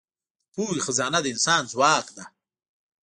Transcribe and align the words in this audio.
د 0.03 0.03
پوهې 0.53 0.79
خزانه 0.85 1.19
د 1.21 1.25
انسان 1.33 1.61
ځواک 1.71 2.07
ده. 2.15 2.25